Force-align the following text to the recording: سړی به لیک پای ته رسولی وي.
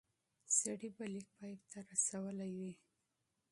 سړی 0.59 0.89
به 0.95 1.05
لیک 1.13 1.27
پای 1.37 1.53
ته 1.69 1.79
رسولی 1.89 2.51
وي. 2.59 2.73